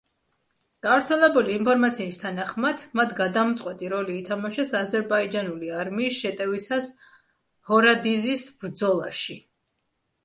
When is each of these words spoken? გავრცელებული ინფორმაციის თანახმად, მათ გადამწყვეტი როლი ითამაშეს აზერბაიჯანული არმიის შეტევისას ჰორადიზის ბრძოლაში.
გავრცელებული 0.85 1.51
ინფორმაციის 1.57 2.17
თანახმად, 2.21 2.81
მათ 2.99 3.13
გადამწყვეტი 3.19 3.91
როლი 3.95 4.17
ითამაშეს 4.23 4.73
აზერბაიჯანული 4.81 5.71
არმიის 5.83 6.19
შეტევისას 6.23 6.91
ჰორადიზის 7.73 8.51
ბრძოლაში. 8.65 9.39